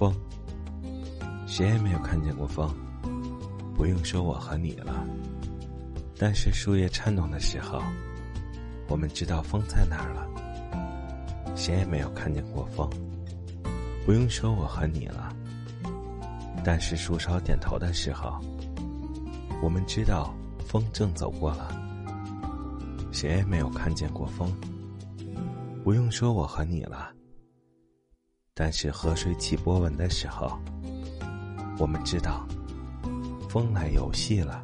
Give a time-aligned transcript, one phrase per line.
[0.00, 0.10] 风，
[1.46, 2.74] 谁也没有看见过风，
[3.76, 5.06] 不用说我和你了。
[6.18, 7.82] 但是树叶颤动的时候，
[8.88, 10.26] 我们知道风在哪儿了。
[11.54, 12.88] 谁也没有看见过风，
[14.06, 15.36] 不用说我和你了。
[16.64, 18.40] 但是树梢点头的时候，
[19.62, 20.34] 我们知道
[20.66, 21.78] 风正走过了。
[23.12, 24.50] 谁也没有看见过风，
[25.84, 27.10] 不用说我和你了。
[28.62, 30.52] 但是河水起波纹的时候，
[31.78, 32.46] 我们知道
[33.48, 34.62] 风来游戏了。